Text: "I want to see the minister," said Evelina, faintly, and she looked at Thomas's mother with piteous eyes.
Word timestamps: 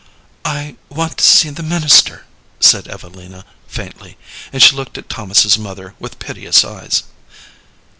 "I 0.43 0.77
want 0.89 1.19
to 1.19 1.23
see 1.23 1.51
the 1.51 1.61
minister," 1.61 2.25
said 2.59 2.87
Evelina, 2.87 3.45
faintly, 3.67 4.17
and 4.51 4.59
she 4.59 4.75
looked 4.75 4.97
at 4.97 5.09
Thomas's 5.09 5.59
mother 5.59 5.93
with 5.99 6.17
piteous 6.17 6.63
eyes. 6.65 7.03